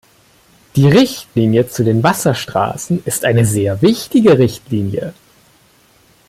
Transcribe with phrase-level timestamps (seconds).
[0.75, 5.13] Die Richtlinie zu den Wasserstraßen ist eine sehr wichtige Richtlinie.